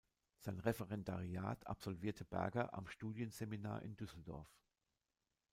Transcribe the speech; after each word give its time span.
Sein 0.39 0.59
Referendariat 0.59 1.67
absolvierte 1.67 2.25
Berger 2.25 2.73
am 2.73 2.87
Studienseminar 2.87 3.83
in 3.83 3.95
Düsseldorf. 3.97 4.47